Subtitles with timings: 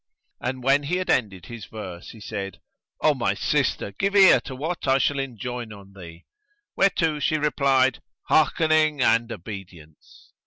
[0.41, 2.59] And when he had ended his verse, he said,
[3.01, 6.25] "O my sister, give ear to what I shall enjoin on thee";
[6.75, 10.31] whereto she replied, "Hearkening and obedience."